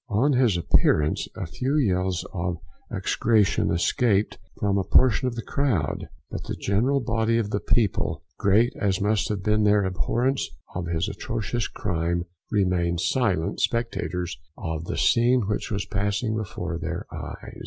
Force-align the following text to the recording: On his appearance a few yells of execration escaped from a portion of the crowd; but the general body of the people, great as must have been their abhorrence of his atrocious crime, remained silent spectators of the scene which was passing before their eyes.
On 0.09 0.33
his 0.33 0.57
appearance 0.57 1.27
a 1.35 1.45
few 1.45 1.77
yells 1.77 2.25
of 2.33 2.57
execration 2.91 3.69
escaped 3.69 4.39
from 4.57 4.79
a 4.79 4.83
portion 4.83 5.27
of 5.27 5.35
the 5.35 5.43
crowd; 5.43 6.09
but 6.31 6.43
the 6.45 6.55
general 6.55 6.99
body 7.01 7.37
of 7.37 7.51
the 7.51 7.59
people, 7.59 8.23
great 8.39 8.73
as 8.81 8.99
must 8.99 9.29
have 9.29 9.43
been 9.43 9.63
their 9.63 9.85
abhorrence 9.85 10.49
of 10.73 10.87
his 10.87 11.07
atrocious 11.07 11.67
crime, 11.67 12.25
remained 12.49 12.99
silent 12.99 13.59
spectators 13.59 14.39
of 14.57 14.85
the 14.85 14.97
scene 14.97 15.41
which 15.41 15.69
was 15.69 15.85
passing 15.85 16.35
before 16.35 16.79
their 16.79 17.05
eyes. 17.13 17.59